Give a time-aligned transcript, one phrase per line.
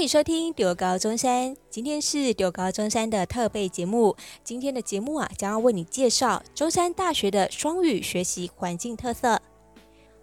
[0.00, 4.16] 欢迎收听丢高中山，今天是丢高中山的特备节目。
[4.42, 9.42] 今天的节目啊，将要为你介绍中山大学的双语学习环境特色。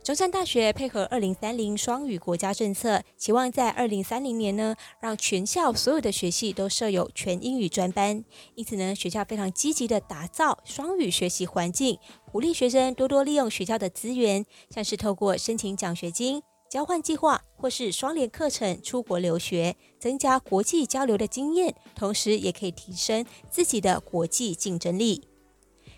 [0.04, 8.26] 中山大学配合二零三零双语国家政策，期望在二零三零年呢，让全校所有的学系都设有全英语专班。
[8.56, 12.00] 因此呢，学校非常积极的打造双语学习环境，
[12.32, 25.24] 鼓励学生多多利用学校的资源，像是透过申请奖学金、交换计划或是双联课程出国留学，增加国际交流的经验，同时也可以提升自己的国际竞争力。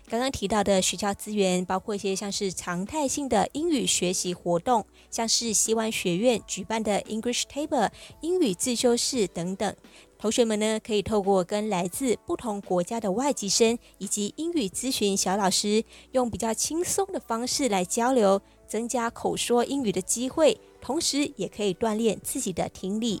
[0.08, 7.90] 刚刚提到的学校资源，包括一些像是常态性的英语学习活动，像是西湾学院举办的 English Table
[8.20, 9.74] 英语自修室等等。
[10.18, 23.20] 同学们呢，可以透过跟来自不同国家的外籍生以及英语咨询小老师，用比较轻松的方式来交流，增加口说英语的机会，同时也可以锻炼自己的听力。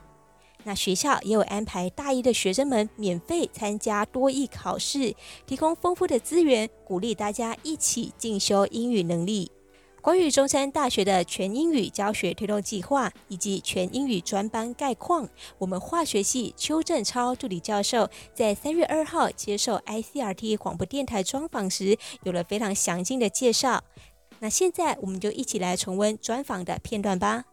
[0.62, 9.50] 那学校也有安排大一的学生们免费参加多益考试，提供丰富的资源，鼓励大家一起进修英语能力。
[10.02, 15.28] 关于中山大学的全英语教学推动计划以及全英语专班概况，
[15.58, 23.84] 我们化学系邱正超助理教授在三月二号接受 ICRT 广播电台专访时，有了非常详尽的介绍。
[24.40, 27.44] 那现在我们就一起来重温专访的片段吧。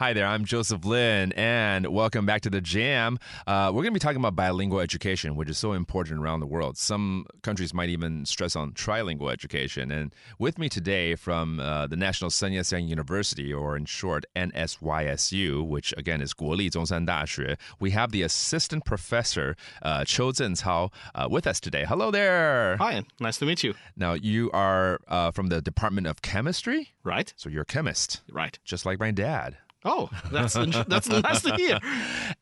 [0.00, 3.18] Hi there, I'm Joseph Lin, and welcome back to the Jam.
[3.46, 6.46] Uh, we're going to be talking about bilingual education, which is so important around the
[6.46, 6.78] world.
[6.78, 9.90] Some countries might even stress on trilingual education.
[9.90, 14.24] And with me today from uh, the National Sun Yat sen University, or in short,
[14.34, 21.28] NSYSU, which again is Guoli Zhongshan Daxue, we have the assistant professor, uh, Chou uh,
[21.30, 21.84] with us today.
[21.84, 22.78] Hello there.
[22.78, 23.74] Hi, nice to meet you.
[23.98, 26.94] Now, you are uh, from the Department of Chemistry?
[27.04, 27.34] Right.
[27.36, 28.22] So you're a chemist.
[28.32, 28.58] Right.
[28.64, 29.58] Just like my dad.
[29.84, 30.54] Oh, that's
[30.88, 31.78] that's nice to hear.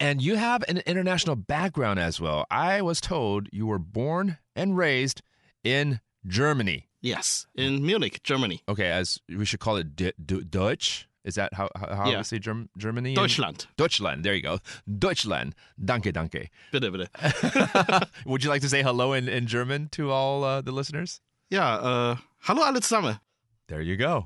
[0.00, 2.46] And you have an international background as well.
[2.50, 5.22] I was told you were born and raised
[5.64, 6.88] in Germany.
[7.00, 8.62] Yes, in Munich, Germany.
[8.68, 11.06] Okay, as we should call it D- D- Deutsch.
[11.24, 12.18] Is that how how, Yeah.
[12.18, 13.14] we say Germ- Germany?
[13.14, 13.66] Deutschland.
[13.76, 14.24] Deutschland.
[14.24, 14.58] There you go.
[14.98, 15.54] Deutschland.
[15.78, 16.48] Danke, danke.
[16.72, 18.08] Bitte, bitte.
[18.26, 21.20] Would you like to say hello in, in German to all uh, the listeners?
[21.50, 21.78] Yeah.
[21.78, 23.20] äh, hallo alle zusammen.
[23.67, 24.25] There you go.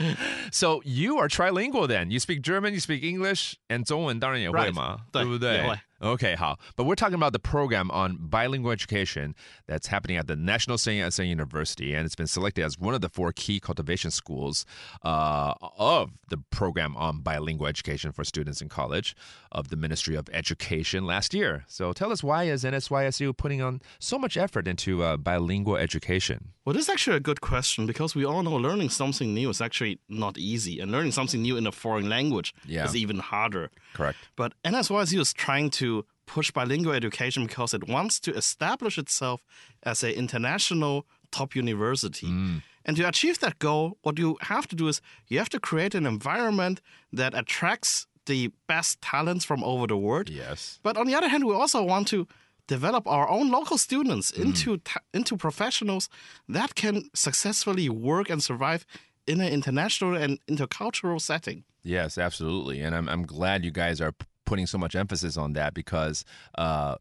[0.51, 2.11] so you are trilingual then.
[2.11, 4.73] You speak German, you speak English, and 中文当然也会 Right.
[4.73, 5.55] 嘛，对，对不对？
[5.57, 5.79] 也会。
[6.02, 6.58] Okay, 好。
[6.76, 9.34] But we're talking about the program on bilingual education
[9.66, 13.08] that's happening at the National Yat-sen University, and it's been selected as one of the
[13.10, 14.64] four key cultivation schools
[15.04, 19.14] uh, of the program on bilingual education for students in college
[19.52, 21.64] of the Ministry of Education last year.
[21.66, 26.52] So tell us why is NSYSU putting on so much effort into uh, bilingual education?
[26.64, 29.60] Well, this is actually a good question because we all know learning something new is
[29.60, 32.84] actually not easy, and learning something new in a foreign language Yeah.
[32.86, 33.70] is even harder.
[33.92, 34.18] Correct.
[34.36, 39.42] But NSYSU is trying to push bilingual education because it wants to establish itself
[39.82, 42.28] as an international top university.
[42.28, 42.62] Mm.
[42.84, 45.94] And to achieve that goal, what you have to do is you have to create
[45.94, 46.80] an environment
[47.12, 50.28] that attracts the best talents from over the world.
[50.28, 50.78] Yes.
[50.82, 52.26] But on the other hand, we also want to
[52.66, 54.42] develop our own local students mm.
[54.42, 56.08] into ta- into professionals
[56.48, 58.86] that can successfully work and survive
[59.26, 61.64] in an international and intercultural setting.
[61.82, 62.80] Yes, absolutely.
[62.80, 64.14] And I'm, I'm glad you guys are
[64.46, 66.24] putting so much emphasis on that because
[66.56, 66.96] uh,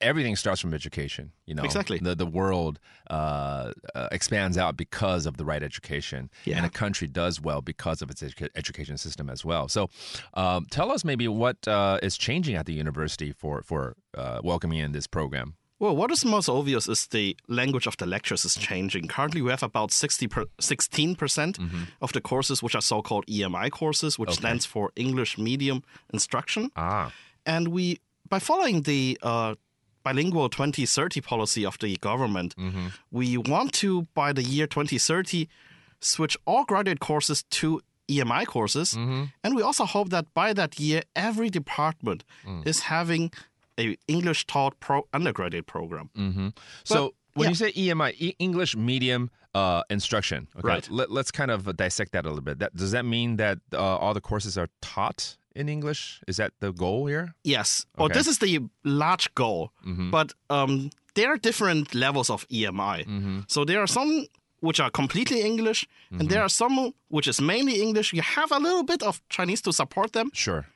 [0.00, 1.32] everything starts from education.
[1.46, 1.98] You know, Exactly.
[1.98, 6.30] The, the world uh, uh, expands out because of the right education.
[6.44, 6.56] Yeah.
[6.58, 9.68] And a country does well because of its edu- education system as well.
[9.68, 9.90] So
[10.34, 14.78] um, tell us maybe what uh, is changing at the university for, for uh, welcoming
[14.78, 15.54] in this program.
[15.80, 19.08] Well, what is most obvious is the language of the lectures is changing.
[19.08, 21.58] Currently, we have about 60 per, 16%
[22.02, 25.82] of the courses which are so called EMI courses, which stands for English Medium
[26.12, 26.70] Instruction.
[26.76, 27.10] Ah,
[27.46, 27.98] And we,
[28.28, 29.54] by following the uh,
[30.04, 32.54] bilingual 2030 policy of the government,
[33.10, 35.48] we want to, by the year 2030,
[36.00, 38.94] switch all graduate courses to EMI courses.
[39.42, 42.24] And we also hope that by that year, every department
[42.66, 43.32] is having
[43.80, 46.10] a English taught pro undergraduate program.
[46.84, 47.48] So when yeah.
[47.50, 50.90] you say EMI, e- English medium uh, instruction, okay, Right.
[50.90, 52.58] Let, us kind of dissect that a little bit.
[52.58, 56.22] That, does that mean that uh, all the courses are taught in English?
[56.26, 57.34] Is that the goal here?
[57.44, 57.86] Yes.
[57.98, 59.72] Well, this is the large goal,
[60.10, 63.44] but um, there are different levels of EMI.
[63.48, 64.26] So there are some
[64.60, 68.12] which are completely English, and there are some which is mainly English.
[68.12, 70.30] You have a little bit of Chinese to support them.
[70.32, 70.66] Sure.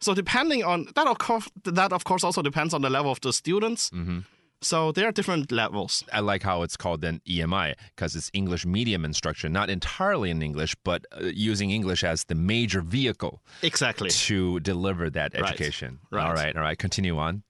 [0.00, 3.20] So depending on that, of course, that of course also depends on the level of
[3.20, 3.90] the students.
[4.60, 6.02] So there are different levels.
[6.12, 10.42] I like how it's called then EMI because it's English medium instruction, not entirely in
[10.42, 14.10] English, but uh, using English as the major vehicle Exactly.
[14.10, 16.00] to deliver that education.
[16.10, 16.26] Right.
[16.26, 16.76] All right, all right.
[16.78, 17.42] Continue on.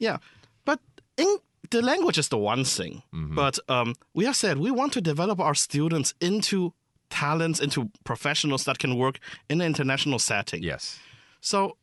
[0.00, 0.18] Yeah,
[0.64, 0.80] but
[1.16, 1.38] in,
[1.70, 3.02] the language is the one thing.
[3.12, 6.72] But um, we have said we want to develop our students into
[7.10, 10.64] talents, into professionals that can work in an international setting.
[10.64, 10.98] Yes.
[11.40, 11.76] So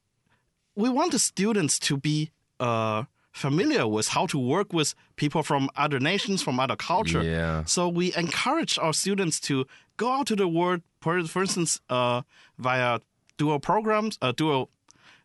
[0.75, 5.69] we want the students to be uh, familiar with how to work with people from
[5.75, 7.21] other nations, from other culture.
[7.23, 7.63] Yeah.
[7.65, 9.65] So we encourage our students to
[9.97, 12.21] go out to the world, for, for instance, uh,
[12.57, 12.99] via
[13.37, 14.69] dual programs, uh, dual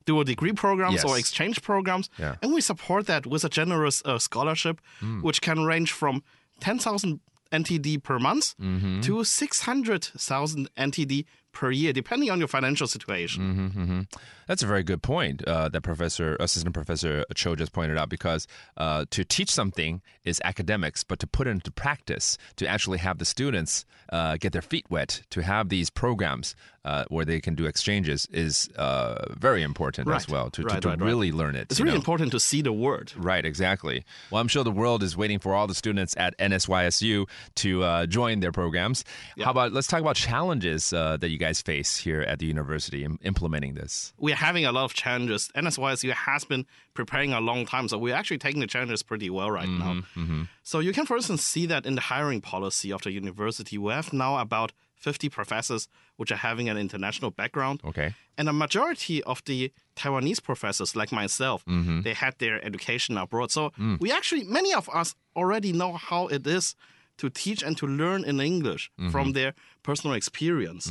[0.07, 2.37] dual degree programs or exchange programs, Yeah.
[2.43, 4.81] and we support that with a generous uh, scholarship,
[5.21, 6.23] which can range from
[6.61, 7.21] ten thousand
[7.53, 8.55] NTD per month
[9.03, 11.25] to six hundred thousand NTD
[11.59, 14.07] per year, depending on your financial situation.
[14.47, 18.47] That's a very good point uh, that Professor Assistant Professor Cho just pointed out because
[18.77, 23.19] uh, to teach something is academics, but to put it into practice, to actually have
[23.19, 27.55] the students uh, get their feet wet, to have these programs uh, where they can
[27.55, 30.51] do exchanges is uh, very important as well.
[30.51, 31.07] To, Right, to right, right.
[31.07, 31.67] really learn it.
[31.71, 31.97] It's really know.
[31.97, 33.13] important to see the word.
[33.17, 34.05] Right, exactly.
[34.31, 38.07] Well, I'm sure the world is waiting for all the students at NSYSU to uh,
[38.07, 39.05] join their programs.
[39.45, 43.05] How about let's talk about challenges uh, that you guys face here at the university
[43.05, 44.13] in implementing this?
[44.19, 45.51] We're having a lot of challenges.
[45.57, 49.51] NSYSU has been preparing a long time, so we're actually taking the challenges pretty well
[49.51, 49.95] right mm-hmm, now.
[50.17, 50.43] Mm-hmm.
[50.63, 53.93] So you can, for instance, see that in the hiring policy of the university, we
[53.93, 57.81] have now about 50 professors which are having an international background.
[57.85, 58.15] Okay.
[58.37, 62.03] And a majority of the Taiwanese professors, like myself, mm-hmm.
[62.03, 63.51] they had their education abroad.
[63.51, 64.01] So mm.
[64.01, 66.75] we actually, many of us already know how it is
[67.19, 70.91] to teach and to learn in English from their personal experience.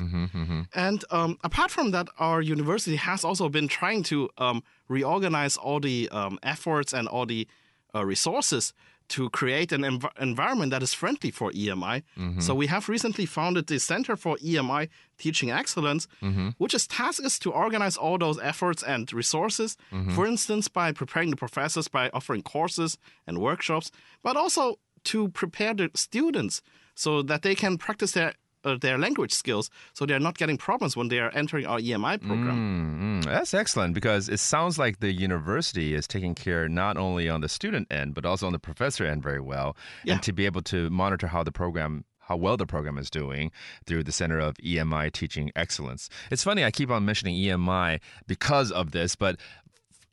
[0.73, 5.79] And um, apart from that, our university has also been trying to um, reorganize all
[5.79, 7.47] the um, efforts and all the
[7.95, 8.73] uh, resources
[9.09, 12.03] to create an env- environment that is friendly for EMI.
[12.41, 16.07] So we have recently founded the Center for EMI Teaching Excellence,
[16.57, 19.77] which is tasked is to organize all those efforts and resources.
[20.13, 23.91] For instance, by preparing the professors by offering courses and workshops,
[24.23, 24.77] but also
[25.11, 26.61] to prepare the students
[26.95, 28.33] so that they can practice their
[28.63, 32.17] uh, their language skills, so they're not getting problems when they are entering our EMI
[32.19, 33.21] program.
[33.21, 37.39] Mm, that's excellent because it sounds like the university is taking care not only on
[37.41, 40.13] the student end but also on the professor end very well, Yeah.
[40.13, 42.03] and to be able to monitor how the program.
[42.29, 43.51] How well the program is doing
[43.85, 46.09] through the Center of EMI Teaching Excellence.
[46.29, 49.39] It's funny, I keep on mentioning EMI because of this, but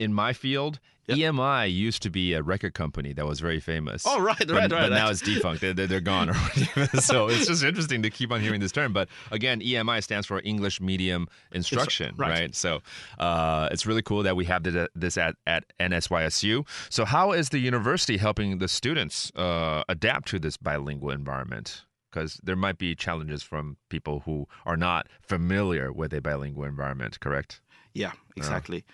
[0.04, 0.78] in my field,
[1.08, 4.04] EMI used to be a record company that was very famous.
[4.06, 4.90] Oh, right, but, right, But right.
[4.90, 5.60] now it's defunct.
[5.60, 6.32] They're, they're, gone
[7.00, 8.92] so it's just interesting to keep on hearing this term.
[8.92, 12.30] But again, EMI stands for English Medium Instruction, right.
[12.30, 12.54] right?
[12.54, 12.80] So
[13.18, 14.62] uh, it's really cool that we have
[14.94, 16.66] this at, at NSYSU.
[16.90, 21.84] So how is the university helping the students uh, adapt to this bilingual environment?
[22.10, 27.18] Because there might be challenges from people who are not familiar with a bilingual environment,
[27.20, 27.60] correct?
[27.92, 28.84] Yeah, exactly.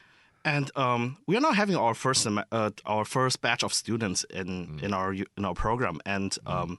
[0.45, 4.25] And um, we are now having our first sem- uh, our first batch of students
[4.31, 6.79] in in our in our program, and um,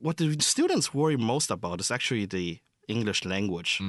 [0.00, 2.58] what the students worry most about is actually the
[2.88, 3.80] English language.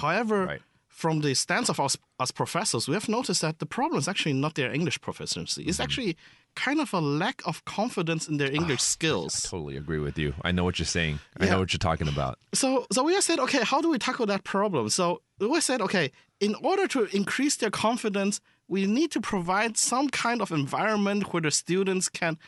[0.00, 0.62] However, Right.
[0.98, 4.32] From the stance of us as professors, we have noticed that the problem is actually
[4.32, 5.62] not their English proficiency.
[5.62, 5.84] It's mm-hmm.
[5.84, 6.16] actually
[6.56, 9.46] kind of a lack of confidence in their ah, English skills.
[9.46, 10.34] I totally agree with you.
[10.42, 11.20] I know what you're saying.
[11.38, 12.40] I know what you're talking about.
[12.52, 14.88] So, so we said, okay, how do we tackle that problem?
[14.88, 16.10] So we said, okay,
[16.40, 21.42] in order to increase their confidence, we need to provide some kind of environment where
[21.42, 22.38] the students can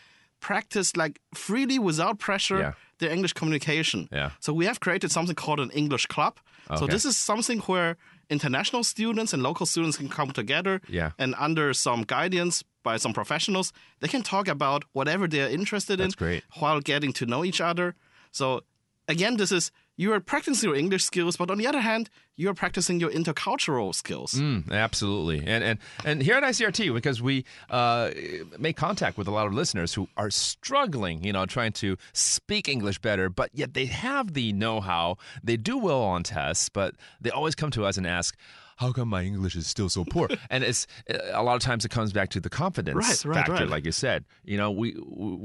[0.41, 2.73] practice like freely without pressure Yeah.
[2.99, 4.09] their English communication.
[4.11, 4.31] Yeah.
[4.41, 6.35] So we have created something called an English club.
[6.69, 6.81] Okay.
[6.81, 7.97] So this is something where
[8.31, 11.11] international students and local students can come together Yeah.
[11.19, 16.15] and under some guidance by some professionals, they can talk about whatever they're interested That's
[16.15, 16.43] in great.
[16.61, 17.95] while getting to know each other.
[18.31, 18.63] So
[19.09, 19.71] again, this is
[20.01, 23.11] you are practicing your English skills, but on the other hand, you are practicing your
[23.11, 24.33] intercultural skills.
[24.33, 28.11] Mm, absolutely, and and and here at ICRT, because we uh,
[28.59, 32.67] make contact with a lot of listeners who are struggling, you know, trying to speak
[32.67, 35.19] English better, but yet they have the know-how.
[35.45, 38.39] They do well on tests, but they always come to us and ask.
[38.81, 40.29] How come my English is still so poor?
[40.51, 40.87] and it's
[41.33, 43.69] a lot of times it comes back to the confidence Right, right, factor, right.
[43.69, 44.25] like you said.
[44.45, 44.97] You know, we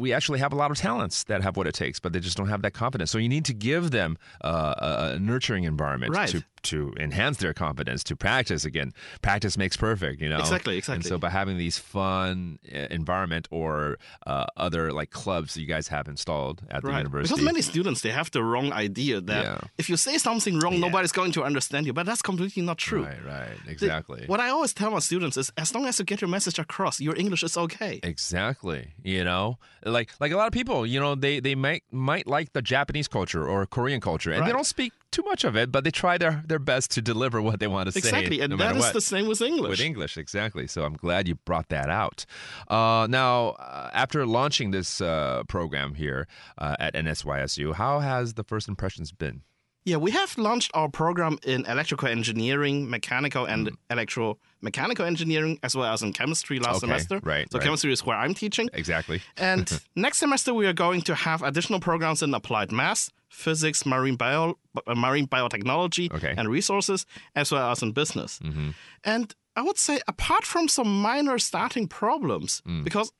[0.01, 2.37] we actually have a lot of talents that have what it takes, but they just
[2.37, 3.11] don't have that confidence.
[3.11, 6.29] So you need to give them uh, a- nurturing environment Right.
[6.29, 8.93] to to enhance their confidence to practice again.
[9.21, 10.39] Practice makes perfect, you know.
[10.39, 10.95] Exactly, exactly.
[10.97, 15.67] And so by having these fun uh, environment or uh, other like clubs that you
[15.67, 19.43] guys have installed at the university, Because many students they have the wrong idea that
[19.45, 19.57] Yeah.
[19.77, 21.93] if you say something wrong, nobody's going to understand you.
[21.93, 23.03] But that's completely not true.
[23.05, 24.23] right, right, The- exactly.
[24.27, 26.99] what I always tell my students is, as long as you get your message across,
[26.99, 27.99] your English is okay.
[28.03, 28.93] Exactly.
[29.03, 32.53] You know, like like a lot of people, you know, they they might might like
[32.53, 35.83] the Japanese culture or Korean culture, and they don't speak too much of it, but
[35.83, 37.99] they try their their best to deliver what they want to say.
[37.99, 38.93] Exactly, and no that is what.
[38.93, 39.69] the same with English.
[39.69, 40.67] With English, exactly.
[40.67, 42.25] So I'm glad you brought that out.
[42.67, 48.43] Uh, now, uh, after launching this uh, program here uh, at NSYSU, how has the
[48.43, 49.41] first impressions been?
[49.85, 53.77] Yeah, we have launched our program in electrical engineering, mechanical, and mm.
[53.91, 57.19] electromechanical engineering, as well as in chemistry last Okay, semester.
[57.23, 57.65] right, So right.
[57.65, 58.67] chemistry is where I'm teaching.
[58.73, 59.21] Exactly.
[59.37, 64.15] And next semester we are going to have additional programs in applied math, physics, marine
[64.15, 66.33] bio, uh, marine biotechnology, Okay.
[66.35, 68.39] and resources, as well as in business.
[68.39, 68.71] Mm-hmm.
[69.03, 72.83] And I would say, apart from some minor starting problems, mm.
[72.83, 73.11] because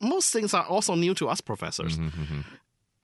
[0.00, 2.40] most things are also new to us professors, mm-hmm, mm-hmm.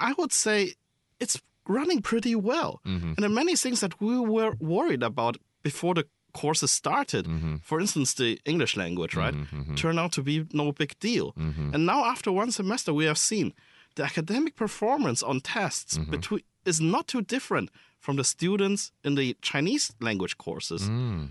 [0.01, 0.73] I would say
[1.21, 1.39] it's
[1.69, 2.81] running pretty well.
[2.87, 3.09] Mm-hmm.
[3.09, 7.27] And there are many things that we were worried about before the courses started.
[7.27, 7.57] Mm-hmm.
[7.63, 9.35] For instance, the English language, right?
[9.35, 11.35] Mm-hmm, Turned out to be no big deal.
[11.37, 13.53] And now, after one semester, we have seen
[13.95, 19.37] the academic performance on tests between is not too different from the students in the
[19.43, 20.83] Chinese language courses.
[20.89, 21.31] Mm.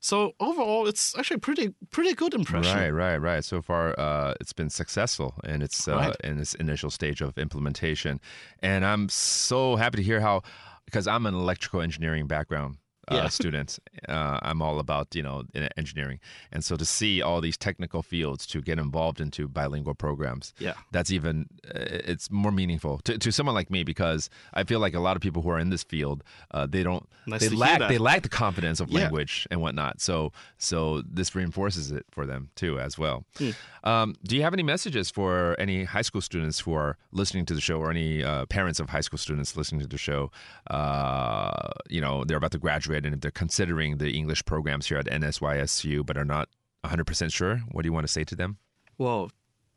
[0.00, 2.76] So overall, it's actually pretty pretty good impression.
[2.76, 3.44] Right, right, right.
[3.44, 6.16] So far, uh, it's been successful in its uh, Right.
[6.22, 8.20] in its initial stage of implementation,
[8.60, 10.42] and I'm so happy to hear how
[10.84, 12.76] because I'm an electrical engineering background.
[13.10, 13.28] Uh, Yeah.
[13.40, 15.44] student, uh, I'm all about you know
[15.76, 16.20] engineering,
[16.52, 20.74] and so to see all these technical fields to get involved into bilingual programs, Yeah.
[20.92, 24.94] that's even uh, it's more meaningful to, to someone like me because I feel like
[24.94, 27.78] a lot of people who are in this field, uh, they don't Nice they lack
[27.88, 29.00] they lack the confidence of Yeah.
[29.04, 30.00] language and whatnot.
[30.00, 33.24] So so this reinforces it for them too as well.
[33.38, 33.50] Hmm.
[33.84, 37.54] Um, do you have any messages for any high school students who are listening to
[37.54, 40.30] the show, or any uh, parents of high school students listening to the show?
[40.68, 44.98] Uh, you know, they're about to graduate, and if they're considering the English programs here
[44.98, 46.48] at NSYSU, but are not
[46.82, 48.58] 100 percent sure, what do you want to say to them?
[48.96, 49.30] Well,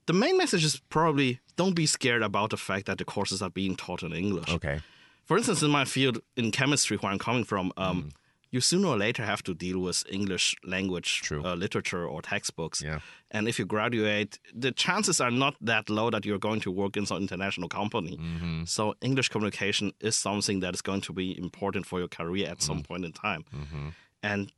[0.07, 3.49] the main message is probably don't be scared about the fact that the courses are
[3.49, 4.49] being taught in English.
[4.49, 4.79] Okay.
[5.25, 8.11] For instance, in my field in chemistry, where I'm coming from, um, Mm.
[8.51, 12.81] You sooner or later have to deal with English language uh, literature or textbooks.
[12.81, 12.99] Yeah.
[13.31, 16.97] And if you graduate, the chances are not that low that you're going to work
[16.97, 18.17] in some international company.
[18.17, 18.65] Mm-hmm.
[18.65, 22.57] So English communication is something that is going to be important for your career at
[22.57, 22.63] Mm.
[22.63, 23.43] some point in time.
[23.55, 23.89] Mm-hmm.
[24.21, 24.51] And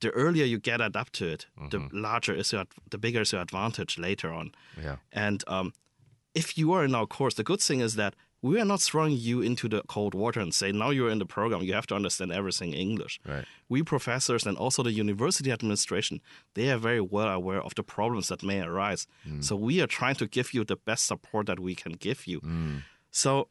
[0.00, 3.40] the earlier you get adapt to it, the larger is your, the bigger is your
[3.42, 4.50] advantage later on.
[4.82, 4.96] Yeah.
[5.12, 5.72] And um,
[6.34, 8.14] if you are in our course, the good thing is that
[8.46, 11.26] we are not throwing you into the cold water and say, now you're in the
[11.26, 13.18] program, you have to understand everything in English.
[13.26, 13.44] Right.
[13.68, 16.20] We professors and also the university administration,
[16.54, 19.06] they are very well aware of the problems that may arise.
[19.24, 19.40] Hmm.
[19.40, 22.38] So we are trying to give you the best support that we can give you.
[22.38, 22.76] Hmm.
[23.10, 23.48] So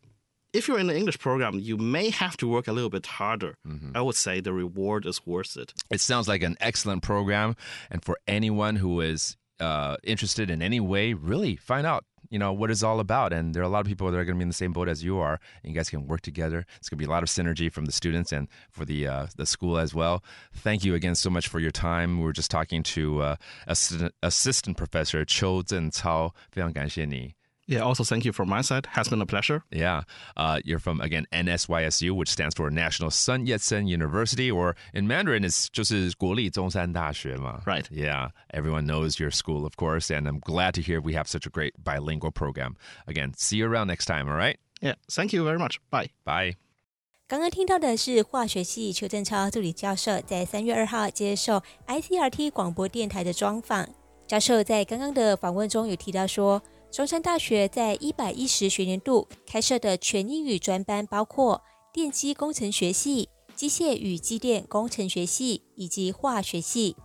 [0.53, 3.55] if you're in the English program, you may have to work a little bit harder.
[3.67, 3.91] Mm-hmm.
[3.93, 5.73] I would say the reward is worth it.
[5.91, 7.57] It sounds like an excellent program,
[7.91, 12.52] and for anyone who is uh, interested in any way, really find out you know
[12.52, 13.32] what it's all about.
[13.32, 14.72] And there are a lot of people that are going to be in the same
[14.72, 16.64] boat as you are, and you guys can work together.
[16.76, 19.26] It's going to be a lot of synergy from the students and for the uh,
[19.36, 20.22] the school as well.
[20.54, 22.18] Thank you again so much for your time.
[22.18, 26.32] We were just talking to uh, assistant, assistant professor Qiu Zhencao.
[26.50, 27.34] 非常感谢你。
[27.66, 28.86] Yeah, also thank you from my side.
[28.94, 29.62] Has been a pleasure.
[29.70, 30.02] Yeah.
[30.36, 35.44] Uh, you're from, again, NSYSU, which stands for National Sun Yat-sen University, or in Mandarin,
[35.44, 37.62] it's 就是国立中山大学嘛.
[37.64, 37.84] Right.
[37.92, 38.30] Yeah.
[38.52, 41.50] Everyone knows your school, of course, and I'm glad to hear we have such a
[41.50, 42.74] great bilingual program.
[43.06, 44.56] Again, see you around next time, all right?
[44.80, 45.78] Yeah, thank you very much.
[45.90, 46.10] Bye.
[46.24, 46.56] Bye.
[47.28, 53.88] 刚刚听到的是化学系邱正超助理教授在三月二号接受 ICRT 广播电台的专访。
[54.26, 56.60] 教授在刚刚的访问中有提到说，
[56.95, 61.61] 中山大学在一百一十学年度开设的全英语专班包括
[61.91, 66.95] 电机工程学系、机械与机电工程学系以及化学系。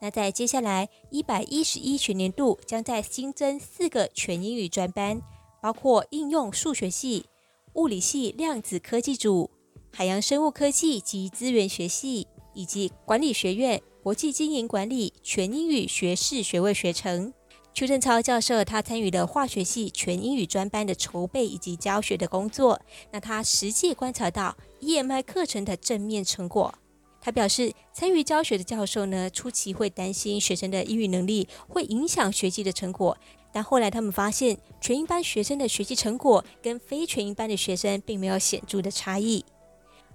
[0.00, 5.20] 那在接下来一百一十一学年度将在新增四个全英语专班，
[5.60, 7.26] 包括应用数学系、
[7.74, 9.50] 物理系量子科技组、
[9.92, 17.34] 海洋生物科技及资源学系，以及管理学院国际经营管理全英语学士学位学程。
[17.74, 26.72] 邱正超教授他参与了化学系全英语专班的筹备以及教学的工作，那他实际观察到 EMI 课程的正面成果。
[27.20, 33.18] 他表示，参与教学的教授呢，初期会担心学生的英语能力会影响学习的成果，
[33.52, 39.44] 但后来他们发现，全英班学生的学习成果跟非全英班的学生并没有显著的差异。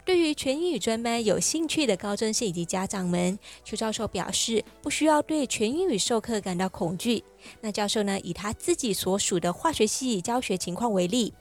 [0.10, 7.24] 对于全英语专班有兴趣的高中生以及家长们，邱教授表示，不需要对全英语授课感到恐惧。
[7.62, 11.32] 那教授呢，以他自己所属的化学系教学情况为例，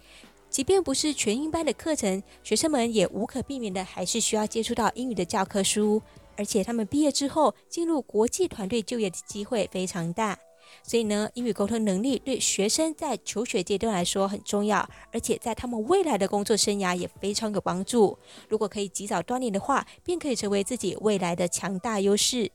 [0.50, 6.02] 即便不是全英班的课程，学生们也无可避免的还是需要接触到英语的教科书，
[6.36, 10.38] 而且他们毕业之后进入国际团队就业的机会非常大。
[10.82, 18.18] 所以呢，英语沟通能力对学生在求学阶段来说很重要，而且在他们未来的工作生涯也非常有帮助。
[18.48, 22.50] 如果可以及早锻炼的话，便可以成为自己未来的强大优势。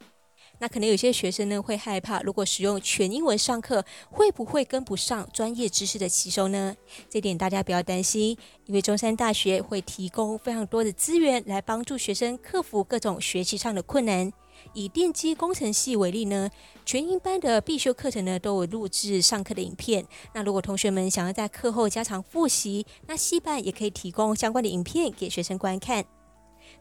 [0.60, 6.76] 那可能有些学生呢会害怕，如果使用全英文上课，会不会跟不上专业知识的吸收呢？
[7.10, 14.32] 这点大家不要担心，因为中山大学会提供非常多的资源来帮助学生克服各种学习上的困难。
[14.74, 16.50] 以电机工程系为例呢，
[16.86, 20.06] 全英班的必修课程呢都有录制上课的影片。
[20.34, 26.06] 那如果同学们想要在课后加强复习，那系办也可以提供相关的影片给学生观看。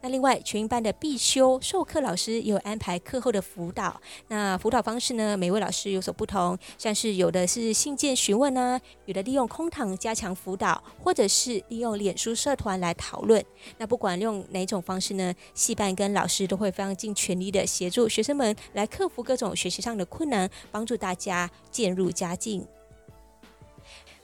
[0.03, 4.01] 那另外，全英班的必修授课老师有安排课后的辅导。
[4.27, 13.43] 那辅导方式呢，每位老师有所不同，像是有的是信件询问呢，有的利用空堂加强辅导，或者是利用脸书社团来讨论。
[13.79, 22.67] 那不管用哪种方式呢，系办跟老师都会非常尽全力的协助学生们来克服各种学习上的困难，帮助大家渐入佳境。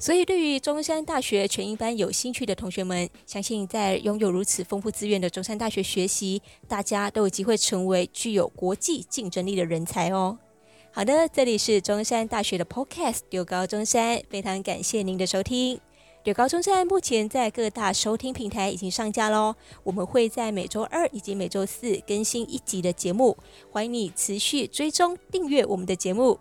[0.01, 10.39] 所以，对于中山大学全英班有兴趣的同学们，相信在拥有如此丰富资源的中山大学学习，大家都有机会成为具有国际竞争力的人才哦。
[10.93, 15.81] 好的，这里是中山大学的 Podcast 六高中山，非常感谢您的收听。
[16.23, 23.37] 丢高中山目前在各大收听平台已经上架喽，我们会在每周二以及每周四更新一集的节目，
[23.71, 26.39] 欢迎你持续追踪订阅我们的节目。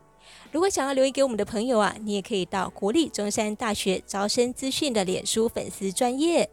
[0.52, 6.50] 如果想要留言给我们的朋友啊，你也可以到国立中山大学招生资讯的脸书粉丝专业，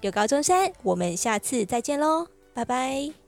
[0.00, 3.23] 有高中山，我们下次再见喽，拜拜。